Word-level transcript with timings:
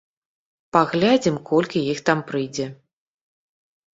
Паглядзім 0.77 1.35
колькі 1.49 1.79
іх 1.93 2.01
там 2.09 2.19
прыедзе. 2.31 2.65